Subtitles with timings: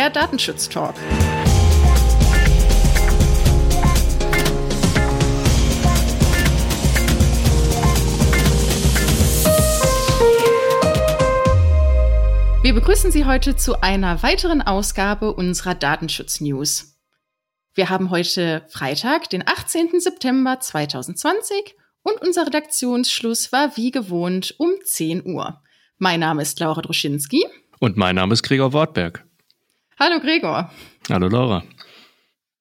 [0.00, 0.94] der Datenschutz-Talk.
[12.62, 16.98] Wir begrüßen Sie heute zu einer weiteren Ausgabe unserer Datenschutz-News.
[17.74, 20.00] Wir haben heute Freitag, den 18.
[20.00, 25.60] September 2020 und unser Redaktionsschluss war wie gewohnt um 10 Uhr.
[25.98, 27.44] Mein Name ist Laura Droschinski.
[27.80, 29.26] Und mein Name ist Gregor Wortberg.
[30.02, 30.70] Hallo Gregor.
[31.10, 31.62] Hallo Laura.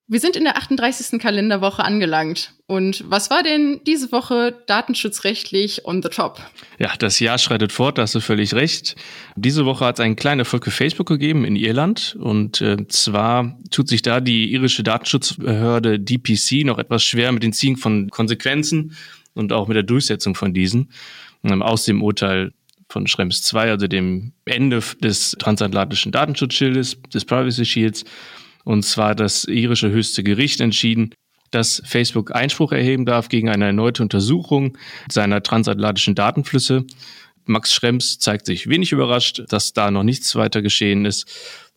[0.08, 1.22] Wir sind in der 38.
[1.22, 2.54] Kalenderwoche angelangt.
[2.68, 6.42] Und was war denn diese Woche datenschutzrechtlich on the top?
[6.80, 8.98] Ja, das Jahr schreitet fort, da hast du völlig recht.
[9.38, 12.18] Diese Woche hat es einen kleinen Erfolg für Facebook gegeben in Irland.
[12.20, 17.54] Und äh, zwar tut sich da die irische Datenschutzbehörde DPC noch etwas schwer mit den
[17.54, 18.98] Ziehen von Konsequenzen
[19.34, 20.92] und auch mit der Durchsetzung von diesen.
[21.46, 22.52] Ähm, aus dem Urteil
[22.90, 28.04] von Schrems 2, also dem Ende des transatlantischen Datenschutzschildes, des Privacy Shields,
[28.66, 31.14] und zwar das irische höchste Gericht entschieden,
[31.52, 34.78] dass Facebook Einspruch erheben darf gegen eine erneute Untersuchung
[35.10, 36.86] seiner transatlantischen Datenflüsse.
[37.46, 41.26] Max Schrems zeigt sich wenig überrascht, dass da noch nichts weiter geschehen ist.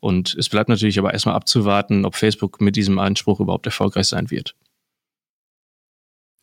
[0.01, 4.31] Und es bleibt natürlich aber erstmal abzuwarten, ob Facebook mit diesem Einspruch überhaupt erfolgreich sein
[4.31, 4.55] wird.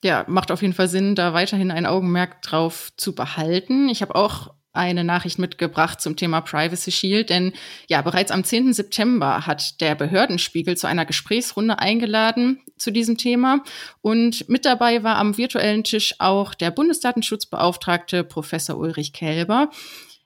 [0.03, 3.89] Ja, macht auf jeden Fall Sinn, da weiterhin ein Augenmerk drauf zu behalten.
[3.89, 7.53] Ich habe auch eine Nachricht mitgebracht zum Thema Privacy Shield, denn
[7.89, 8.73] ja, bereits am 10.
[8.73, 13.63] September hat der Behördenspiegel zu einer Gesprächsrunde eingeladen zu diesem Thema
[14.01, 19.69] und mit dabei war am virtuellen Tisch auch der Bundesdatenschutzbeauftragte Professor Ulrich Kelber.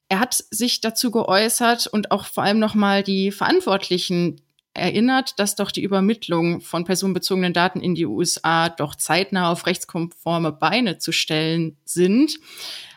[0.09, 4.39] Er hat sich dazu geäußert und auch vor allem nochmal die Verantwortlichen
[4.73, 10.51] erinnert, dass doch die Übermittlung von personenbezogenen Daten in die USA doch zeitnah auf rechtskonforme
[10.51, 12.39] Beine zu stellen sind.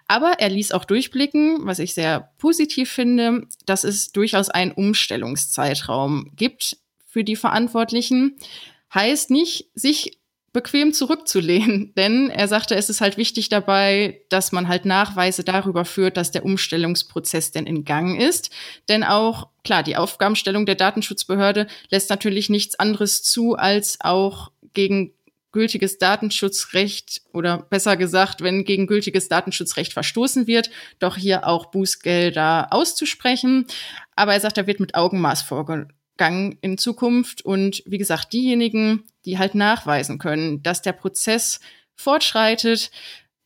[0.09, 6.33] Aber er ließ auch durchblicken, was ich sehr positiv finde, dass es durchaus einen Umstellungszeitraum
[6.37, 6.77] gibt
[7.07, 8.37] für die Verantwortlichen.
[8.95, 10.21] Heißt nicht, sich
[10.53, 15.85] bequem zurückzulehnen, denn er sagte, es ist halt wichtig dabei, dass man halt Nachweise darüber
[15.85, 18.51] führt, dass der Umstellungsprozess denn in Gang ist.
[18.89, 25.13] Denn auch, klar, die Aufgabenstellung der Datenschutzbehörde lässt natürlich nichts anderes zu, als auch gegen
[25.57, 30.69] gültiges Datenschutzrecht oder besser gesagt, wenn gegen gültiges Datenschutzrecht verstoßen wird,
[30.99, 33.67] doch hier auch Bußgelder auszusprechen.
[34.17, 37.41] Aber er sagt, er wird mit Augenmaß vorgegangen in Zukunft.
[37.43, 41.61] Und wie gesagt, diejenigen, die halt nachweisen können, dass der Prozess
[41.95, 42.91] fortschreitet,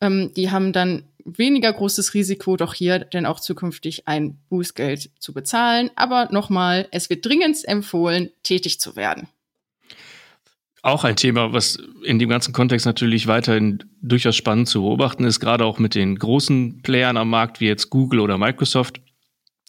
[0.00, 5.32] ähm, die haben dann weniger großes Risiko, doch hier denn auch zukünftig ein Bußgeld zu
[5.32, 5.92] bezahlen.
[5.94, 9.28] Aber nochmal, es wird dringend empfohlen, tätig zu werden.
[10.82, 15.38] Auch ein Thema, was in dem ganzen Kontext natürlich weiterhin durchaus spannend zu beobachten ist,
[15.38, 19.00] gerade auch mit den großen Playern am Markt wie jetzt Google oder Microsoft.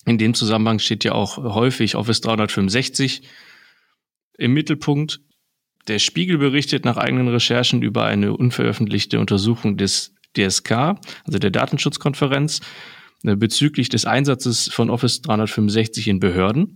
[0.06, 3.24] In dem Zusammenhang steht ja auch häufig Office 365
[4.38, 5.20] im Mittelpunkt.
[5.88, 10.72] Der Spiegel berichtet nach eigenen Recherchen über eine unveröffentlichte Untersuchung des DSK,
[11.26, 12.62] also der Datenschutzkonferenz,
[13.24, 16.76] äh, bezüglich des Einsatzes von Office 365 in Behörden.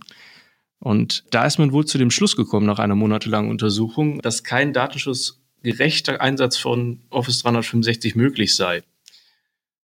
[0.78, 4.72] Und da ist man wohl zu dem Schluss gekommen, nach einer monatelangen Untersuchung, dass kein
[4.72, 8.82] datenschutzgerechter Einsatz von Office 365 möglich sei.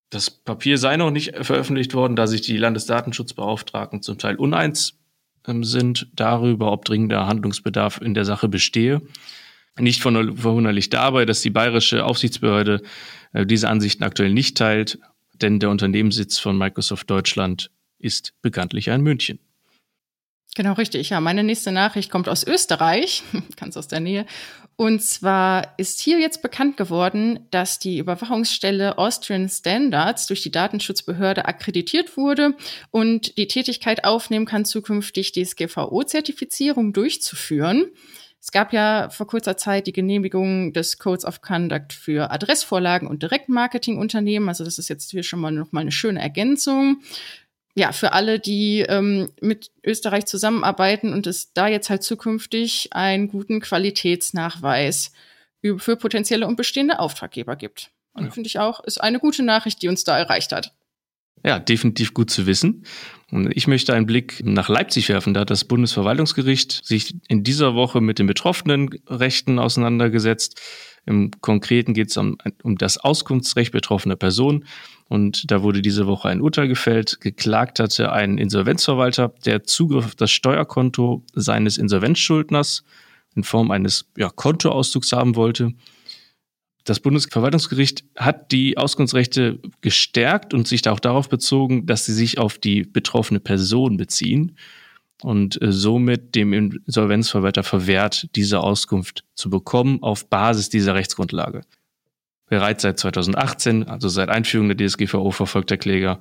[0.09, 4.99] Das Papier sei noch nicht veröffentlicht worden, da sich die Landesdatenschutzbeauftragten zum Teil uneins
[5.47, 9.01] ähm, sind darüber, ob dringender Handlungsbedarf in der Sache bestehe.
[9.79, 12.83] Nicht verwunderlich dabei, dass die bayerische Aufsichtsbehörde
[13.33, 14.99] äh, diese Ansichten aktuell nicht teilt,
[15.41, 19.39] denn der Unternehmenssitz von Microsoft Deutschland ist bekanntlich ein München.
[20.55, 21.09] Genau, richtig.
[21.09, 23.23] Ja, meine nächste Nachricht kommt aus Österreich,
[23.59, 24.25] ganz aus der Nähe.
[24.75, 31.45] Und zwar ist hier jetzt bekannt geworden, dass die Überwachungsstelle Austrian Standards durch die Datenschutzbehörde
[31.45, 32.55] akkreditiert wurde
[32.89, 37.91] und die Tätigkeit aufnehmen kann, zukünftig die SGVO-Zertifizierung durchzuführen.
[38.41, 43.23] Es gab ja vor kurzer Zeit die Genehmigung des Codes of Conduct für Adressvorlagen und
[43.23, 44.49] Direktmarketingunternehmen.
[44.49, 46.97] Also das ist jetzt hier schon mal noch mal eine schöne Ergänzung
[47.75, 53.27] ja, für alle, die ähm, mit Österreich zusammenarbeiten und es da jetzt halt zukünftig einen
[53.27, 55.11] guten Qualitätsnachweis
[55.77, 57.89] für potenzielle und bestehende Auftraggeber gibt.
[58.13, 58.31] Und ja.
[58.31, 60.73] finde ich auch, ist eine gute Nachricht, die uns da erreicht hat.
[61.45, 62.85] Ja, definitiv gut zu wissen.
[63.31, 65.33] Und ich möchte einen Blick nach Leipzig werfen.
[65.33, 70.61] Da hat das Bundesverwaltungsgericht sich in dieser Woche mit den betroffenen Rechten auseinandergesetzt.
[71.05, 74.65] Im Konkreten geht es um, um das Auskunftsrecht betroffener Personen.
[75.09, 77.19] Und da wurde diese Woche ein Urteil gefällt.
[77.19, 82.83] Geklagt hatte ein Insolvenzverwalter, der Zugriff auf das Steuerkonto seines Insolvenzschuldners
[83.35, 85.73] in Form eines ja, Kontoauszugs haben wollte.
[86.85, 92.39] Das Bundesverwaltungsgericht hat die Auskunftsrechte gestärkt und sich da auch darauf bezogen, dass sie sich
[92.39, 94.57] auf die betroffene Person beziehen.
[95.23, 101.61] Und äh, somit dem Insolvenzverwalter verwehrt, diese Auskunft zu bekommen auf Basis dieser Rechtsgrundlage.
[102.47, 106.19] Bereits seit 2018, also seit Einführung der DSGVO, verfolgt der Kläger,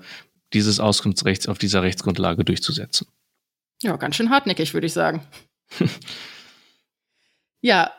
[0.53, 3.07] dieses Auskunftsrechts auf dieser Rechtsgrundlage durchzusetzen.
[3.83, 5.23] Ja, ganz schön hartnäckig, würde ich sagen.
[7.61, 7.91] ja,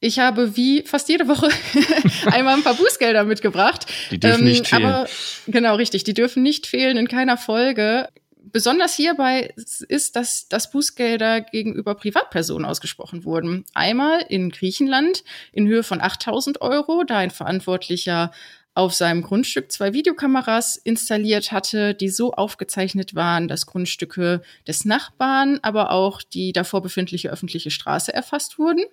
[0.00, 1.48] ich habe wie fast jede Woche
[2.26, 3.86] einmal ein paar Bußgelder mitgebracht.
[4.10, 4.84] Die dürfen ähm, nicht fehlen.
[4.84, 5.08] Aber
[5.46, 8.08] genau richtig, die dürfen nicht fehlen in keiner Folge.
[8.44, 13.64] Besonders hierbei ist, dass, dass Bußgelder gegenüber Privatpersonen ausgesprochen wurden.
[13.74, 18.32] Einmal in Griechenland in Höhe von 8000 Euro, da ein Verantwortlicher
[18.74, 25.58] auf seinem Grundstück zwei Videokameras installiert hatte, die so aufgezeichnet waren, dass Grundstücke des Nachbarn,
[25.62, 28.84] aber auch die davor befindliche öffentliche Straße erfasst wurden.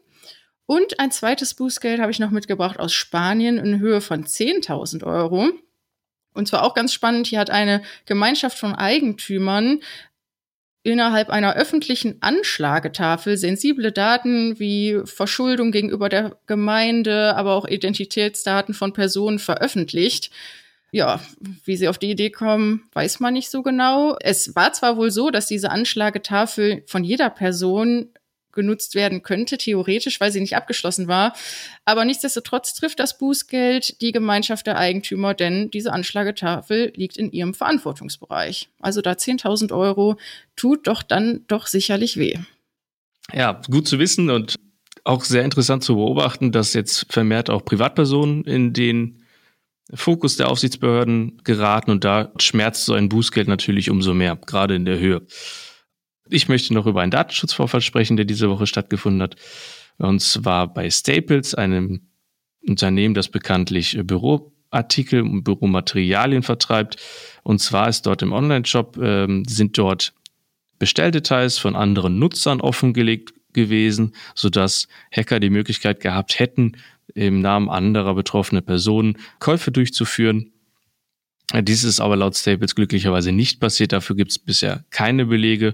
[0.66, 5.50] Und ein zweites Bußgeld habe ich noch mitgebracht aus Spanien in Höhe von 10.000 Euro.
[6.40, 9.82] Und zwar auch ganz spannend, hier hat eine Gemeinschaft von Eigentümern
[10.84, 18.94] innerhalb einer öffentlichen Anschlagetafel sensible Daten wie Verschuldung gegenüber der Gemeinde, aber auch Identitätsdaten von
[18.94, 20.32] Personen veröffentlicht.
[20.92, 21.20] Ja,
[21.66, 24.16] wie sie auf die Idee kommen, weiß man nicht so genau.
[24.22, 28.14] Es war zwar wohl so, dass diese Anschlagetafel von jeder Person
[28.60, 31.34] genutzt werden könnte, theoretisch, weil sie nicht abgeschlossen war.
[31.86, 37.54] Aber nichtsdestotrotz trifft das Bußgeld die Gemeinschaft der Eigentümer, denn diese Anschlagetafel liegt in ihrem
[37.54, 38.70] Verantwortungsbereich.
[38.82, 40.18] Also da 10.000 Euro
[40.56, 42.36] tut doch dann doch sicherlich weh.
[43.34, 44.56] Ja, gut zu wissen und
[45.06, 49.24] auch sehr interessant zu beobachten, dass jetzt vermehrt auch Privatpersonen in den
[49.94, 54.86] Fokus der Aufsichtsbehörden geraten und da schmerzt so ein Bußgeld natürlich umso mehr, gerade in
[54.86, 55.26] der Höhe.
[56.30, 59.36] Ich möchte noch über einen Datenschutzvorfall sprechen, der diese Woche stattgefunden hat.
[59.98, 62.02] Und zwar bei Staples, einem
[62.66, 66.98] Unternehmen, das bekanntlich Büroartikel und Büromaterialien vertreibt.
[67.44, 70.14] Und zwar ist dort im Online-Shop, ähm, sind dort
[70.78, 76.78] Bestelldetails von anderen Nutzern offengelegt gewesen, sodass Hacker die Möglichkeit gehabt hätten,
[77.16, 80.54] im Namen anderer betroffener Personen Käufe durchzuführen.
[81.62, 83.92] Dies ist aber laut Staples glücklicherweise nicht passiert.
[83.92, 85.74] Dafür gibt es bisher keine Belege.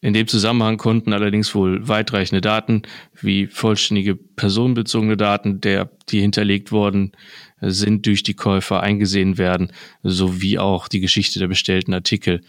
[0.00, 2.82] In dem Zusammenhang konnten allerdings wohl weitreichende Daten
[3.20, 7.12] wie vollständige personenbezogene Daten, der, die hinterlegt worden
[7.60, 9.72] sind, durch die Käufer eingesehen werden,
[10.04, 12.42] sowie auch die Geschichte der bestellten Artikel.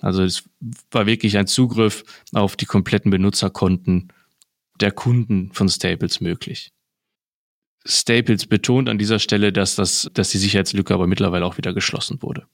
[0.00, 0.48] Also es
[0.90, 4.12] war wirklich ein Zugriff auf die kompletten Benutzerkonten
[4.80, 6.72] der Kunden von Staples möglich.
[7.84, 12.20] Staples betont an dieser Stelle, dass, das, dass die Sicherheitslücke aber mittlerweile auch wieder geschlossen
[12.20, 12.46] wurde.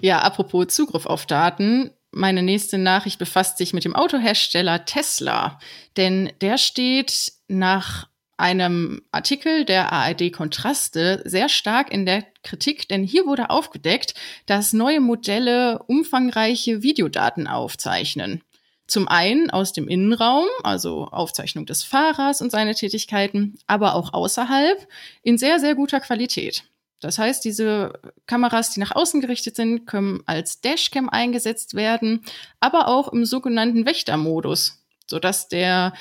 [0.00, 5.58] Ja, apropos Zugriff auf Daten meine nächste Nachricht befasst sich mit dem Autohersteller Tesla,
[5.96, 13.04] denn der steht nach einem Artikel der ARD Kontraste sehr stark in der Kritik, denn
[13.04, 14.14] hier wurde aufgedeckt,
[14.46, 18.42] dass neue Modelle umfangreiche Videodaten aufzeichnen.
[18.86, 24.88] Zum einen aus dem Innenraum, also Aufzeichnung des Fahrers und seine Tätigkeiten, aber auch außerhalb
[25.22, 26.64] in sehr, sehr guter Qualität.
[27.00, 27.92] Das heißt, diese
[28.26, 32.22] Kameras, die nach außen gerichtet sind, können als Dashcam eingesetzt werden,
[32.60, 35.94] aber auch im sogenannten Wächtermodus, sodass der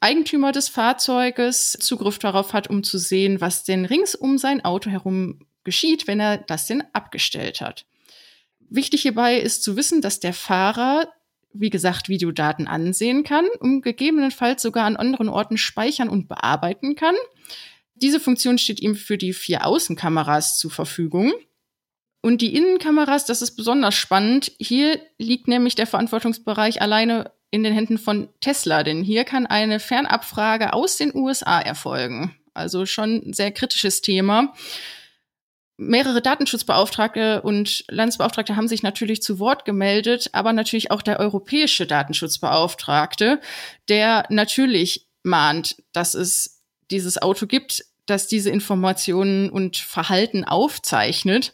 [0.00, 4.90] Eigentümer des Fahrzeuges Zugriff darauf hat, um zu sehen, was denn rings um sein Auto
[4.90, 7.84] herum geschieht, wenn er das denn abgestellt hat.
[8.70, 11.12] Wichtig hierbei ist zu wissen, dass der Fahrer,
[11.52, 17.16] wie gesagt, Videodaten ansehen kann und gegebenenfalls sogar an anderen Orten speichern und bearbeiten kann.
[18.02, 21.32] Diese Funktion steht ihm für die vier Außenkameras zur Verfügung.
[22.22, 24.52] Und die Innenkameras, das ist besonders spannend.
[24.58, 29.80] Hier liegt nämlich der Verantwortungsbereich alleine in den Händen von Tesla, denn hier kann eine
[29.80, 32.36] Fernabfrage aus den USA erfolgen.
[32.54, 34.54] Also schon ein sehr kritisches Thema.
[35.76, 41.86] Mehrere Datenschutzbeauftragte und Landesbeauftragte haben sich natürlich zu Wort gemeldet, aber natürlich auch der europäische
[41.86, 43.40] Datenschutzbeauftragte,
[43.88, 51.52] der natürlich mahnt, dass es dieses Auto gibt, das diese Informationen und Verhalten aufzeichnet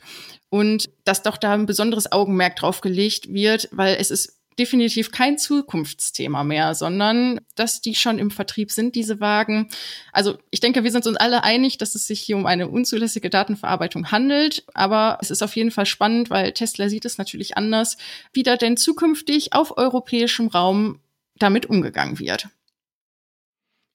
[0.48, 5.36] und dass doch da ein besonderes Augenmerk drauf gelegt wird, weil es ist definitiv kein
[5.38, 9.68] Zukunftsthema mehr, sondern dass die schon im Vertrieb sind, diese Wagen.
[10.12, 13.28] Also ich denke, wir sind uns alle einig, dass es sich hier um eine unzulässige
[13.28, 17.96] Datenverarbeitung handelt, aber es ist auf jeden Fall spannend, weil Tesla sieht es natürlich anders,
[18.32, 21.00] wie da denn zukünftig auf europäischem Raum
[21.38, 22.48] damit umgegangen wird.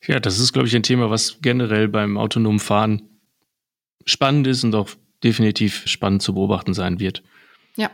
[0.07, 3.03] Ja, das ist, glaube ich, ein Thema, was generell beim autonomen Fahren
[4.05, 4.89] spannend ist und auch
[5.23, 7.23] definitiv spannend zu beobachten sein wird.
[7.75, 7.91] Ja.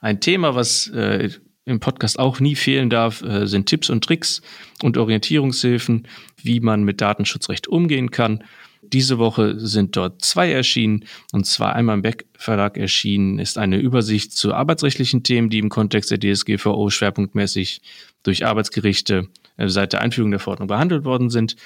[0.00, 1.30] Ein Thema, was äh,
[1.64, 4.42] im Podcast auch nie fehlen darf, äh, sind Tipps und Tricks
[4.82, 6.08] und Orientierungshilfen,
[6.42, 8.44] wie man mit Datenschutzrecht umgehen kann.
[8.82, 13.78] Diese Woche sind dort zwei erschienen, und zwar einmal im Beck Verlag erschienen ist eine
[13.78, 17.80] Übersicht zu arbeitsrechtlichen Themen, die im Kontext der DSGVO schwerpunktmäßig
[18.24, 19.28] durch Arbeitsgerichte
[19.58, 21.56] seit der Einführung der Verordnung behandelt worden sind.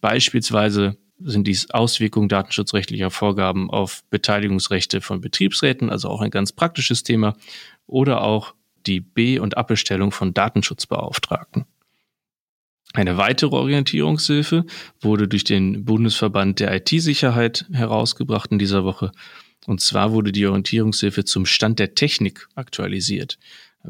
[0.00, 7.02] Beispielsweise sind dies Auswirkungen datenschutzrechtlicher Vorgaben auf Beteiligungsrechte von Betriebsräten, also auch ein ganz praktisches
[7.02, 7.36] Thema,
[7.86, 8.54] oder auch
[8.86, 11.64] die B- und Abbestellung von Datenschutzbeauftragten.
[12.92, 14.64] Eine weitere Orientierungshilfe
[15.00, 19.12] wurde durch den Bundesverband der IT-Sicherheit herausgebracht in dieser Woche.
[19.66, 23.38] Und zwar wurde die Orientierungshilfe zum Stand der Technik aktualisiert.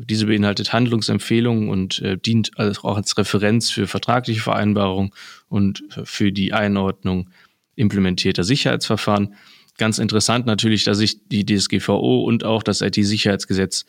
[0.05, 5.13] Diese beinhaltet Handlungsempfehlungen und äh, dient auch als Referenz für vertragliche Vereinbarungen
[5.49, 7.31] und für die Einordnung
[7.77, 9.35] implementierter Sicherheitsverfahren.
[9.79, 13.85] Ganz interessant natürlich, dass sich die DSGVO und auch das IT-Sicherheitsgesetz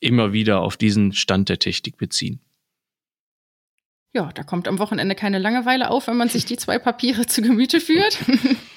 [0.00, 2.40] immer wieder auf diesen Stand der Technik beziehen.
[4.14, 7.42] Ja, da kommt am Wochenende keine Langeweile auf, wenn man sich die zwei Papiere zu
[7.42, 8.18] Gemüte führt.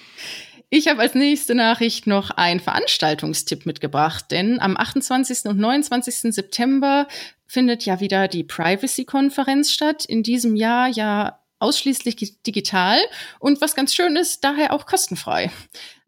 [0.72, 5.46] Ich habe als nächste Nachricht noch einen Veranstaltungstipp mitgebracht, denn am 28.
[5.46, 6.34] und 29.
[6.34, 7.08] September
[7.48, 10.06] findet ja wieder die Privacy-Konferenz statt.
[10.06, 13.00] In diesem Jahr ja ausschließlich digital
[13.40, 15.52] und was ganz schön ist, daher auch kostenfrei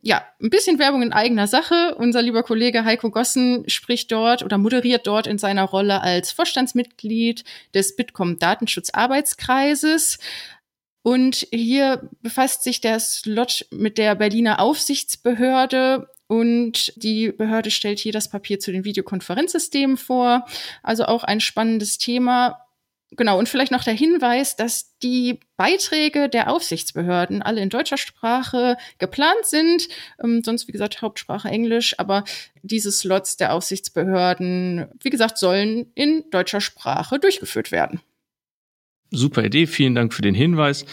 [0.01, 1.95] ja, ein bisschen Werbung in eigener Sache.
[1.95, 7.43] Unser lieber Kollege Heiko Gossen spricht dort oder moderiert dort in seiner Rolle als Vorstandsmitglied
[7.75, 10.17] des Bitkom Datenschutzarbeitskreises.
[11.03, 18.13] Und hier befasst sich der Slot mit der Berliner Aufsichtsbehörde und die Behörde stellt hier
[18.13, 20.45] das Papier zu den Videokonferenzsystemen vor.
[20.81, 22.67] Also auch ein spannendes Thema.
[23.17, 28.77] Genau, und vielleicht noch der Hinweis, dass die Beiträge der Aufsichtsbehörden alle in deutscher Sprache
[28.97, 29.89] geplant sind.
[30.23, 31.99] Ähm, sonst, wie gesagt, Hauptsprache Englisch.
[31.99, 32.23] Aber
[32.61, 37.99] diese Slots der Aufsichtsbehörden, wie gesagt, sollen in deutscher Sprache durchgeführt werden.
[39.11, 40.85] Super Idee, vielen Dank für den Hinweis.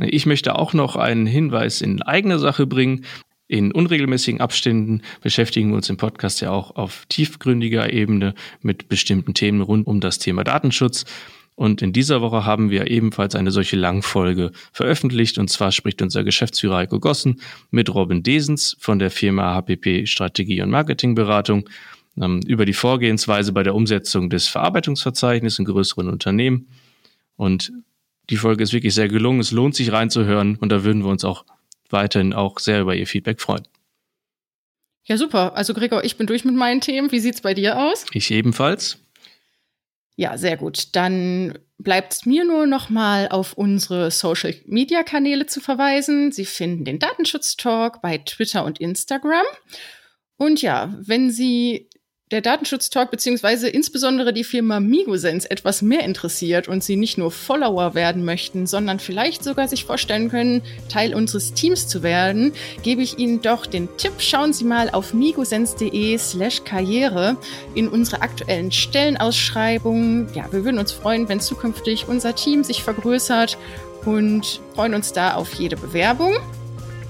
[0.00, 3.04] Ich möchte auch noch einen Hinweis in eigener Sache bringen.
[3.48, 9.34] In unregelmäßigen Abständen beschäftigen wir uns im Podcast ja auch auf tiefgründiger Ebene mit bestimmten
[9.34, 11.04] Themen rund um das Thema Datenschutz.
[11.54, 15.36] Und in dieser Woche haben wir ebenfalls eine solche Langfolge veröffentlicht.
[15.36, 20.62] Und zwar spricht unser Geschäftsführer Heiko Gossen mit Robin Desens von der Firma HPP Strategie
[20.62, 21.68] und Marketingberatung
[22.20, 26.68] ähm, über die Vorgehensweise bei der Umsetzung des Verarbeitungsverzeichnisses in größeren Unternehmen.
[27.36, 27.72] Und
[28.30, 29.40] die Folge ist wirklich sehr gelungen.
[29.40, 30.56] Es lohnt sich reinzuhören.
[30.56, 31.44] Und da würden wir uns auch
[31.90, 33.66] weiterhin auch sehr über Ihr Feedback freuen.
[35.04, 35.54] Ja, super.
[35.54, 37.12] Also Gregor, ich bin durch mit meinen Themen.
[37.12, 38.06] Wie sieht's bei dir aus?
[38.12, 38.98] Ich ebenfalls.
[40.16, 40.96] Ja, sehr gut.
[40.96, 46.32] Dann bleibt es mir nur noch mal auf unsere Social Media Kanäle zu verweisen.
[46.32, 49.44] Sie finden den Datenschutz Talk bei Twitter und Instagram.
[50.38, 51.88] Und ja, wenn Sie
[52.32, 57.94] der Datenschutztalk beziehungsweise insbesondere die Firma Migosense etwas mehr interessiert und sie nicht nur Follower
[57.94, 62.52] werden möchten, sondern vielleicht sogar sich vorstellen können, Teil unseres Teams zu werden,
[62.82, 67.36] gebe ich Ihnen doch den Tipp, schauen Sie mal auf migosense.de slash karriere
[67.76, 70.28] in unsere aktuellen Stellenausschreibungen.
[70.34, 73.56] Ja, wir würden uns freuen, wenn zukünftig unser Team sich vergrößert
[74.04, 76.34] und freuen uns da auf jede Bewerbung.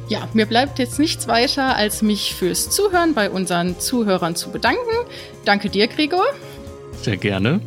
[0.09, 4.81] Ja, mir bleibt jetzt nichts weiter, als mich fürs Zuhören bei unseren Zuhörern zu bedanken.
[5.45, 6.27] Danke dir, Gregor.
[7.03, 7.61] Sehr gerne.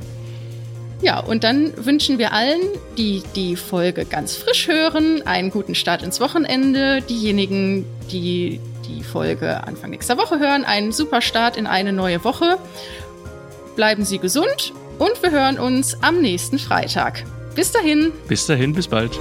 [1.01, 2.62] Ja, und dann wünschen wir allen,
[2.98, 7.01] die die Folge ganz frisch hören, einen guten Start ins Wochenende.
[7.01, 12.58] Diejenigen, die die Folge Anfang nächster Woche hören, einen super Start in eine neue Woche.
[13.75, 17.24] Bleiben Sie gesund und wir hören uns am nächsten Freitag.
[17.55, 18.12] Bis dahin.
[18.27, 19.17] Bis dahin, bis bald.